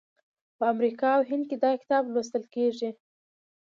[0.57, 2.89] په امریکا او هند کې دا کتاب لوستل کیږي.